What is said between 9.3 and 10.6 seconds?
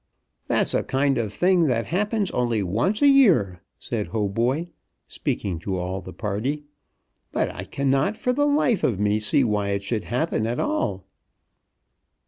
why it should happen at